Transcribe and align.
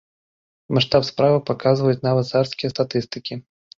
Маштаб 0.77 1.03
справы 1.11 1.37
паказваюць 1.49 2.01
нават 2.07 2.25
царскія 2.33 2.69
статыстыкі. 2.77 3.33